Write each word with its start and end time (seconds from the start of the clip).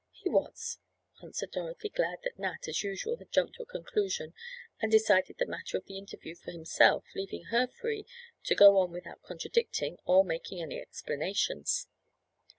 "He 0.13 0.31
was," 0.31 0.79
answered 1.21 1.51
Dorothy, 1.51 1.89
glad 1.89 2.23
that 2.23 2.39
Nat, 2.39 2.67
as 2.67 2.81
usual, 2.81 3.17
had 3.17 3.31
jumped 3.31 3.57
to 3.57 3.61
a 3.61 3.67
conclusion 3.67 4.33
and 4.81 4.91
decided 4.91 5.35
the 5.37 5.45
matter 5.45 5.77
of 5.77 5.85
the 5.85 5.99
interview 5.99 6.33
for 6.33 6.49
himself, 6.49 7.05
leaving 7.13 7.43
her 7.51 7.67
free 7.67 8.07
to 8.45 8.55
go 8.55 8.79
on 8.79 8.89
without 8.91 9.21
contradicting 9.21 9.99
or 10.07 10.23
making 10.25 10.59
any 10.59 10.81
explanations. 10.81 11.85